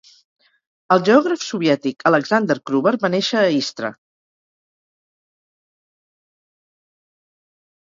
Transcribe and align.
El 0.93 1.01
geògraf 1.09 1.43
soviètic 1.47 2.01
Alexander 2.11 2.55
Kruber 2.71 2.93
va 3.05 3.13
néixer 3.17 3.39
a 3.43 3.53
Istra. 3.57 3.93